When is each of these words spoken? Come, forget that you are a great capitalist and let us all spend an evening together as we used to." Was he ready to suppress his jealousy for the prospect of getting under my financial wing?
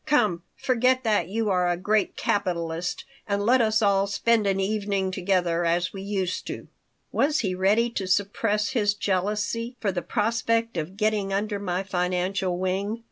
Come, 0.07 0.41
forget 0.55 1.03
that 1.03 1.27
you 1.27 1.51
are 1.51 1.69
a 1.69 1.77
great 1.77 2.15
capitalist 2.17 3.05
and 3.27 3.45
let 3.45 3.61
us 3.61 3.83
all 3.83 4.07
spend 4.07 4.47
an 4.47 4.59
evening 4.59 5.11
together 5.11 5.63
as 5.63 5.93
we 5.93 6.01
used 6.01 6.47
to." 6.47 6.67
Was 7.11 7.41
he 7.41 7.53
ready 7.53 7.87
to 7.91 8.07
suppress 8.07 8.69
his 8.69 8.95
jealousy 8.95 9.75
for 9.79 9.91
the 9.91 10.01
prospect 10.01 10.75
of 10.75 10.97
getting 10.97 11.31
under 11.31 11.59
my 11.59 11.83
financial 11.83 12.57
wing? 12.57 12.99